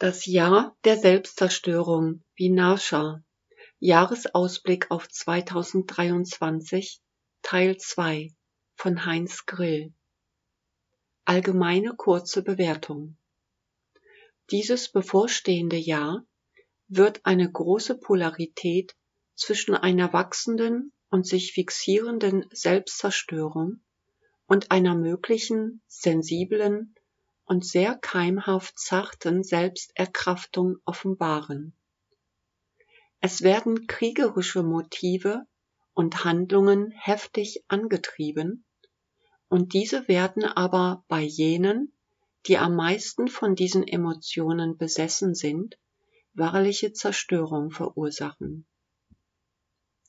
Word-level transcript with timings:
Das 0.00 0.24
Jahr 0.24 0.74
der 0.84 0.96
Selbstzerstörung 0.96 2.22
Vinasha 2.34 3.22
Jahresausblick 3.80 4.90
auf 4.90 5.06
2023 5.06 7.02
Teil 7.42 7.76
2 7.76 8.34
von 8.76 9.04
Heinz 9.04 9.44
Grill. 9.44 9.92
Allgemeine 11.26 11.96
kurze 11.96 12.42
Bewertung. 12.42 13.18
Dieses 14.50 14.90
bevorstehende 14.90 15.76
Jahr 15.76 16.24
wird 16.88 17.20
eine 17.26 17.52
große 17.52 17.98
Polarität 17.98 18.96
zwischen 19.34 19.74
einer 19.74 20.14
wachsenden 20.14 20.94
und 21.10 21.26
sich 21.26 21.52
fixierenden 21.52 22.46
Selbstzerstörung 22.54 23.82
und 24.46 24.70
einer 24.70 24.94
möglichen 24.94 25.82
sensiblen 25.88 26.94
und 27.50 27.66
sehr 27.66 27.96
keimhaft 27.96 28.78
zarten 28.78 29.42
Selbsterkraftung 29.42 30.76
offenbaren. 30.84 31.74
Es 33.18 33.42
werden 33.42 33.88
kriegerische 33.88 34.62
Motive 34.62 35.48
und 35.92 36.24
Handlungen 36.24 36.92
heftig 36.92 37.64
angetrieben, 37.66 38.64
und 39.48 39.74
diese 39.74 40.06
werden 40.06 40.44
aber 40.44 41.04
bei 41.08 41.22
jenen, 41.22 41.92
die 42.46 42.56
am 42.56 42.76
meisten 42.76 43.26
von 43.26 43.56
diesen 43.56 43.82
Emotionen 43.82 44.76
besessen 44.76 45.34
sind, 45.34 45.76
wahrliche 46.34 46.92
Zerstörung 46.92 47.72
verursachen. 47.72 48.64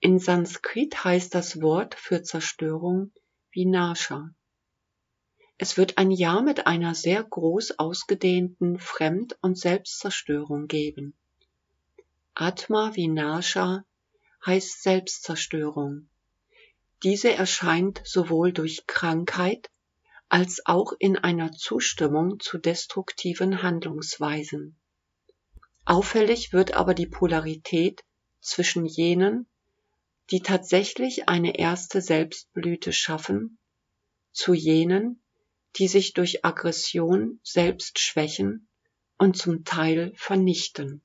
In 0.00 0.18
Sanskrit 0.18 1.02
heißt 1.02 1.34
das 1.34 1.62
Wort 1.62 1.94
für 1.94 2.22
Zerstörung 2.22 3.10
Vinasha. 3.52 4.34
Es 5.62 5.76
wird 5.76 5.96
ein 5.96 6.10
Jahr 6.10 6.42
mit 6.42 6.66
einer 6.66 6.92
sehr 6.92 7.22
groß 7.22 7.78
ausgedehnten 7.78 8.80
Fremd- 8.80 9.38
und 9.42 9.56
Selbstzerstörung 9.56 10.66
geben. 10.66 11.14
Atma 12.34 12.96
Vinasha 12.96 13.84
heißt 14.44 14.82
Selbstzerstörung. 14.82 16.08
Diese 17.04 17.32
erscheint 17.32 18.02
sowohl 18.04 18.52
durch 18.52 18.88
Krankheit 18.88 19.70
als 20.28 20.66
auch 20.66 20.94
in 20.98 21.16
einer 21.16 21.52
Zustimmung 21.52 22.40
zu 22.40 22.58
destruktiven 22.58 23.62
Handlungsweisen. 23.62 24.76
Auffällig 25.84 26.52
wird 26.52 26.74
aber 26.74 26.92
die 26.92 27.06
Polarität 27.06 28.02
zwischen 28.40 28.84
jenen, 28.84 29.46
die 30.32 30.40
tatsächlich 30.40 31.28
eine 31.28 31.56
erste 31.56 32.00
Selbstblüte 32.00 32.92
schaffen, 32.92 33.58
zu 34.32 34.54
jenen, 34.54 35.21
die 35.76 35.88
sich 35.88 36.12
durch 36.12 36.44
Aggression 36.44 37.40
selbst 37.42 37.98
schwächen 37.98 38.68
und 39.18 39.36
zum 39.36 39.64
Teil 39.64 40.12
vernichten. 40.16 41.02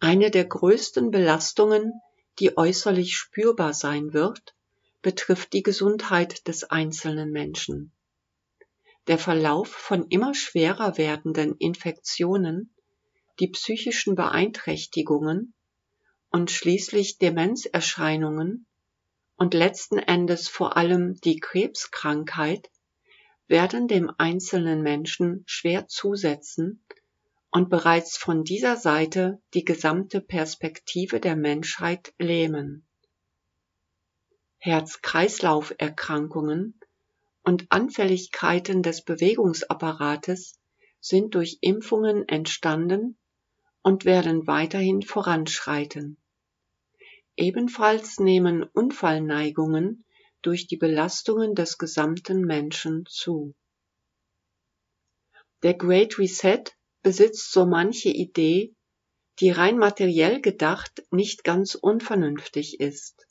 Eine 0.00 0.30
der 0.30 0.44
größten 0.44 1.10
Belastungen, 1.10 1.92
die 2.38 2.56
äußerlich 2.56 3.16
spürbar 3.16 3.74
sein 3.74 4.12
wird, 4.12 4.54
betrifft 5.02 5.52
die 5.52 5.62
Gesundheit 5.62 6.46
des 6.48 6.64
einzelnen 6.64 7.30
Menschen. 7.30 7.92
Der 9.06 9.18
Verlauf 9.18 9.68
von 9.68 10.06
immer 10.08 10.34
schwerer 10.34 10.98
werdenden 10.98 11.56
Infektionen, 11.56 12.74
die 13.40 13.48
psychischen 13.48 14.14
Beeinträchtigungen 14.14 15.54
und 16.30 16.50
schließlich 16.50 17.18
Demenzerscheinungen 17.18 18.66
und 19.36 19.54
letzten 19.54 19.98
Endes 19.98 20.48
vor 20.48 20.76
allem 20.76 21.18
die 21.22 21.38
Krebskrankheit 21.38 22.70
werden 23.48 23.88
dem 23.88 24.12
einzelnen 24.18 24.82
Menschen 24.82 25.42
schwer 25.46 25.88
zusetzen 25.88 26.84
und 27.50 27.70
bereits 27.70 28.16
von 28.16 28.44
dieser 28.44 28.76
Seite 28.76 29.42
die 29.54 29.64
gesamte 29.64 30.20
Perspektive 30.20 31.18
der 31.18 31.34
Menschheit 31.34 32.14
lähmen. 32.18 32.86
Herz-Kreislauf-Erkrankungen 34.58 36.78
und 37.42 37.66
Anfälligkeiten 37.70 38.82
des 38.82 39.02
Bewegungsapparates 39.02 40.60
sind 41.00 41.34
durch 41.34 41.58
Impfungen 41.62 42.28
entstanden 42.28 43.16
und 43.82 44.04
werden 44.04 44.46
weiterhin 44.46 45.02
voranschreiten. 45.02 46.18
Ebenfalls 47.36 48.18
nehmen 48.18 48.64
Unfallneigungen 48.64 50.04
durch 50.42 50.66
die 50.66 50.76
Belastungen 50.76 51.54
des 51.54 51.78
gesamten 51.78 52.42
Menschen 52.42 53.04
zu. 53.06 53.54
Der 55.62 55.74
Great 55.74 56.18
Reset 56.18 56.64
besitzt 57.02 57.52
so 57.52 57.66
manche 57.66 58.10
Idee, 58.10 58.74
die 59.40 59.50
rein 59.50 59.78
materiell 59.78 60.40
gedacht 60.40 61.02
nicht 61.10 61.44
ganz 61.44 61.74
unvernünftig 61.74 62.80
ist. 62.80 63.26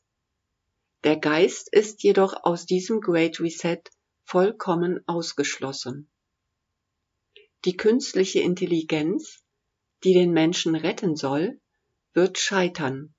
Der 1.03 1.17
Geist 1.17 1.69
ist 1.71 2.03
jedoch 2.03 2.43
aus 2.43 2.65
diesem 2.65 3.01
Great 3.01 3.39
Reset 3.39 3.81
vollkommen 4.23 4.99
ausgeschlossen. 5.07 6.09
Die 7.65 7.77
künstliche 7.77 8.39
Intelligenz, 8.39 9.43
die 10.03 10.13
den 10.13 10.31
Menschen 10.31 10.75
retten 10.75 11.15
soll, 11.15 11.59
wird 12.13 12.37
scheitern 12.37 13.13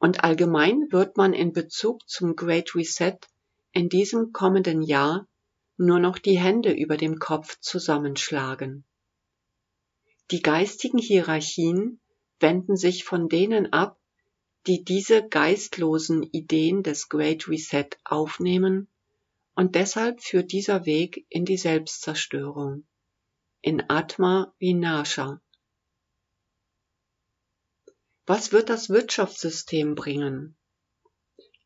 und 0.00 0.24
allgemein 0.24 0.88
wird 0.90 1.16
man 1.18 1.34
in 1.34 1.52
Bezug 1.52 2.08
zum 2.08 2.34
Great 2.34 2.74
Reset 2.74 3.18
in 3.72 3.88
diesem 3.88 4.32
kommenden 4.32 4.82
Jahr 4.82 5.28
nur 5.76 6.00
noch 6.00 6.18
die 6.18 6.38
Hände 6.38 6.72
über 6.72 6.96
dem 6.96 7.18
Kopf 7.18 7.60
zusammenschlagen. 7.60 8.84
Die 10.30 10.40
geistigen 10.42 10.98
Hierarchien 10.98 12.00
wenden 12.40 12.76
sich 12.76 13.04
von 13.04 13.28
denen 13.28 13.72
ab, 13.72 14.00
die 14.66 14.84
diese 14.84 15.28
geistlosen 15.28 16.22
Ideen 16.22 16.82
des 16.82 17.08
Great 17.08 17.46
Reset 17.48 17.88
aufnehmen, 18.04 18.88
und 19.54 19.74
deshalb 19.74 20.22
führt 20.22 20.52
dieser 20.52 20.86
Weg 20.86 21.26
in 21.28 21.44
die 21.44 21.58
Selbstzerstörung, 21.58 22.84
in 23.60 23.82
Atma 23.88 24.54
Vinasha, 24.58 25.42
was 28.30 28.52
wird 28.52 28.70
das 28.70 28.90
Wirtschaftssystem 28.90 29.96
bringen? 29.96 30.56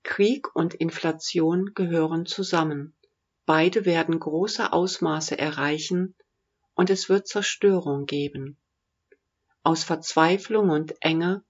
Krieg 0.02 0.56
und 0.56 0.72
Inflation 0.72 1.74
gehören 1.74 2.24
zusammen. 2.24 2.96
Beide 3.44 3.84
werden 3.84 4.18
große 4.18 4.72
Ausmaße 4.72 5.36
erreichen 5.36 6.14
und 6.72 6.88
es 6.88 7.10
wird 7.10 7.28
Zerstörung 7.28 8.06
geben. 8.06 8.56
Aus 9.62 9.84
Verzweiflung 9.84 10.70
und 10.70 10.94
Enge 11.00 11.44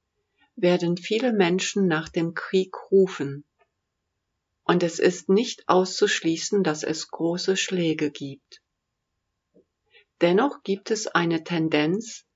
werden 0.57 0.97
viele 0.97 1.33
Menschen 1.33 1.87
nach 1.87 2.09
dem 2.09 2.35
Krieg 2.35 2.75
rufen. 2.91 3.45
Und 4.65 4.83
es 4.83 4.99
ist 4.99 5.29
nicht 5.29 5.69
auszuschließen, 5.69 6.65
dass 6.65 6.83
es 6.83 7.07
große 7.07 7.57
Schläge 7.57 8.11
gibt. 8.11 8.63
Dennoch 10.21 10.65
gibt 10.65 10.91
es 10.91 11.07
eine 11.07 11.45
Tendenz, 11.45 12.27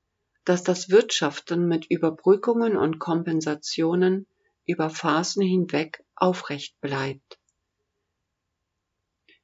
dass 0.49 0.63
das 0.63 0.89
Wirtschaften 0.89 1.69
mit 1.69 1.91
Überbrückungen 1.91 2.75
und 2.75 2.99
Kompensationen 2.99 4.27
über 4.65 4.89
Phasen 4.89 5.43
hinweg 5.43 6.03
aufrecht 6.17 6.81
bleibt. 6.81 7.39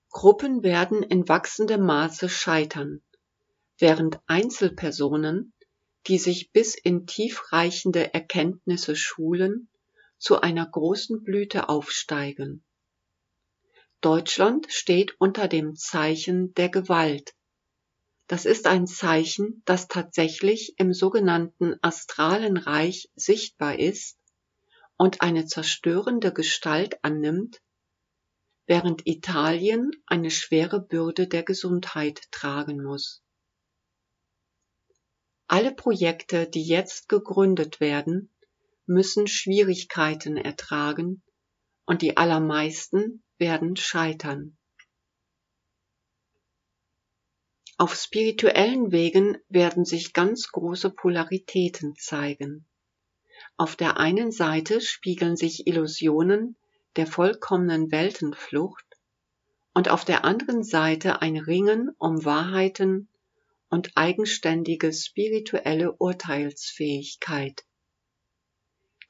Gruppen 0.09 0.62
werden 0.62 1.03
in 1.03 1.28
wachsendem 1.28 1.84
Maße 1.84 2.31
scheitern, 2.31 3.03
während 3.78 4.19
Einzelpersonen, 4.26 5.53
die 6.06 6.16
sich 6.16 6.53
bis 6.53 6.75
in 6.75 7.06
tiefreichende 7.06 8.14
Erkenntnisse 8.14 8.97
schulen, 8.97 9.69
zu 10.16 10.41
einer 10.41 10.64
großen 10.64 11.22
Blüte 11.22 11.69
aufsteigen. 11.69 12.64
Deutschland 14.00 14.72
steht 14.72 15.20
unter 15.20 15.48
dem 15.48 15.76
Zeichen 15.76 16.54
der 16.54 16.70
Gewalt, 16.70 17.34
das 18.27 18.47
ist 18.47 18.67
ein 18.67 18.87
Zeichen, 18.87 19.62
das 19.65 19.89
tatsächlich 19.89 20.75
im 20.79 20.94
sogenannten 20.94 21.76
astralen 21.82 22.56
Reich 22.56 23.11
sichtbar 23.15 23.79
ist 23.79 24.19
und 24.97 25.21
eine 25.21 25.47
zerstörende 25.47 26.32
Gestalt 26.32 27.03
annimmt, 27.03 27.61
während 28.67 29.06
Italien 29.06 29.91
eine 30.06 30.31
schwere 30.31 30.81
Bürde 30.81 31.29
der 31.29 31.43
Gesundheit 31.43 32.23
tragen 32.31 32.82
muss. 32.82 33.23
Alle 35.47 35.75
Projekte, 35.75 36.49
die 36.49 36.65
jetzt 36.65 37.09
gegründet 37.11 37.79
werden, 37.79 38.31
müssen 38.87 39.27
Schwierigkeiten 39.27 40.38
ertragen 40.38 41.23
und 41.85 42.00
die 42.00 42.17
allermeisten 42.17 43.23
werden 43.37 43.77
scheitern. 43.77 44.56
Auf 47.84 47.96
spirituellen 47.96 48.92
Wegen 48.92 49.36
werden 49.50 49.84
sich 49.84 50.14
ganz 50.14 50.48
große 50.50 50.88
Polaritäten 50.88 51.94
zeigen. 51.96 52.64
Auf 53.58 53.76
der 53.76 53.98
einen 53.98 54.32
Seite 54.32 54.81
spiegeln 54.81 55.36
sich 55.36 55.66
Illusionen 55.66 56.56
der 56.96 57.06
vollkommenen 57.06 57.92
Weltenflucht 57.92 58.86
und 59.75 59.90
auf 59.90 60.06
der 60.06 60.25
anderen 60.25 60.64
Seite 60.64 61.20
ein 61.20 61.36
Ringen 61.36 61.90
um 61.98 62.25
Wahrheiten 62.25 63.10
und 63.69 63.90
eigenständige 63.96 64.90
spirituelle 64.90 65.92
Urteilsfähigkeit. 65.92 67.66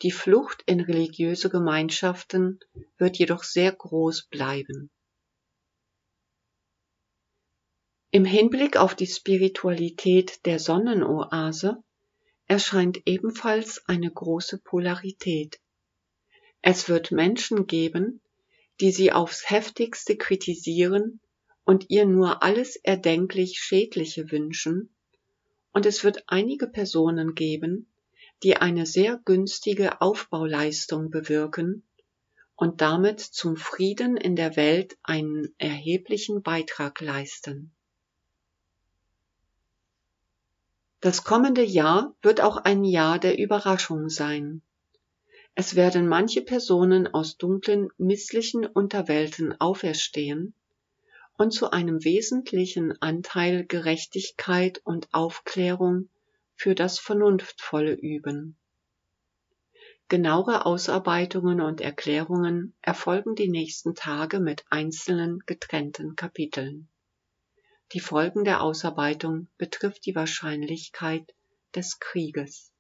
Die 0.03 0.11
Flucht 0.11 0.65
in 0.67 0.81
religiöse 0.81 1.49
Gemeinschaften 1.49 2.59
wird 2.99 3.19
jedoch 3.19 3.45
sehr 3.45 3.71
groß 3.71 4.25
bleiben. 4.31 4.91
Im 8.15 8.25
Hinblick 8.25 8.77
auf 8.77 8.95
die 8.95 9.09
Spiritualität 9.09 10.47
der 10.47 10.61
Sonnenoase 10.61 11.83
erscheint 12.47 13.03
ebenfalls 13.07 13.83
eine 13.89 14.09
große 14.09 14.59
Polarität. 14.59 15.59
Es 16.63 16.89
wird 16.89 17.11
Menschen 17.11 17.67
geben, 17.67 18.21
die 18.81 18.93
sie 18.93 19.11
aufs 19.11 19.51
heftigste 19.51 20.17
kritisieren 20.17 21.19
und 21.65 21.91
ihr 21.91 22.07
nur 22.07 22.45
alles 22.45 22.77
erdenklich 22.77 23.59
Schädliche 23.59 24.31
wünschen, 24.31 24.95
und 25.73 25.85
es 25.85 26.05
wird 26.05 26.23
einige 26.29 26.69
Personen 26.69 27.35
geben, 27.35 27.93
die 28.45 28.57
eine 28.57 28.87
sehr 28.87 29.21
günstige 29.25 30.01
Aufbauleistung 30.01 31.11
bewirken 31.11 31.83
und 32.55 32.81
damit 32.81 33.19
zum 33.19 33.57
Frieden 33.57 34.17
in 34.17 34.37
der 34.37 34.55
Welt 34.55 34.97
einen 35.03 35.53
erheblichen 35.59 36.45
Beitrag 36.45 37.01
leisten. 37.01 37.74
Das 41.05 41.23
kommende 41.23 41.63
Jahr 41.63 42.15
wird 42.23 42.41
auch 42.41 42.57
ein 42.57 42.83
Jahr 42.83 43.19
der 43.19 43.39
Überraschung 43.39 44.09
sein. 44.09 44.63
Es 45.55 45.75
werden 45.75 46.09
manche 46.09 46.41
Personen 46.41 47.07
aus 47.13 47.37
dunklen, 47.37 47.91
misslichen 47.99 48.65
Unterwelten 48.65 49.55
auferstehen 49.61 50.55
und 51.37 51.51
zu 51.53 51.71
einem 51.71 52.03
wesentlichen 52.05 53.03
Anteil 53.03 53.67
Gerechtigkeit 53.67 54.81
und 54.83 55.13
Aufklärung 55.13 56.09
für 56.57 56.75
das 56.75 56.99
Vernunftvolle 56.99 57.93
üben. 57.93 58.57
Genauere 60.09 60.65
Ausarbeitungen 60.65 61.61
und 61.61 61.83
Erklärungen 61.83 62.73
erfolgen 62.81 63.35
die 63.35 63.51
nächsten 63.51 63.95
Tage 63.95 64.41
mit 64.41 64.65
einzelnen 64.71 65.41
getrennten 65.45 66.17
Kapiteln. 66.17 66.89
Die 67.95 68.01
Folgen 68.01 68.43
der 68.43 68.61
Ausarbeitung 68.61 69.47
betrifft 69.57 70.05
die 70.05 70.17
Wahrscheinlichkeit 70.17 71.33
des 71.77 72.01
Krieges. 72.01 72.74